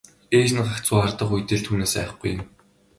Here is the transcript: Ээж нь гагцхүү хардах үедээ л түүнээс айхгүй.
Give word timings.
Ээж 0.37 0.49
нь 0.55 0.65
гагцхүү 0.67 0.97
хардах 1.01 1.31
үедээ 1.33 1.57
л 1.59 1.65
түүнээс 1.67 1.93
айхгүй. 2.01 2.33